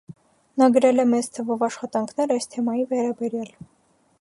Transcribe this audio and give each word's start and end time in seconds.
Նա 0.61 0.69
գրել 0.77 1.01
է 1.03 1.05
մեծ 1.09 1.29
թվով 1.37 1.65
աշխատանքներ 1.67 2.33
այս 2.37 2.51
թեմայի 2.55 2.87
վերաբերյալ։ 2.95 3.53